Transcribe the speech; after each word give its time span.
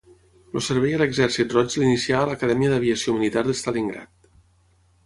El 0.59 0.63
servei 0.67 0.95
a 0.97 0.99
l'Exèrcit 1.01 1.53
Roig 1.57 1.75
l'inicià 1.83 2.17
a 2.23 2.31
l'Acadèmia 2.31 2.73
d'Aviació 2.75 3.17
Militar 3.21 3.47
de 3.51 3.57
Stalingrad. 3.63 4.15